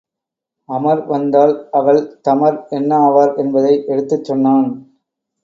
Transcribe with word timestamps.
அமர் 0.69 1.01
வந்தால் 1.05 1.53
அவள் 1.71 2.01
தமர் 2.21 2.57
என்ன 2.69 2.91
ஆவார் 3.01 3.33
என்பதை 3.35 3.73
எடுத்துச் 3.87 4.23
சொன்னான். 4.23 4.67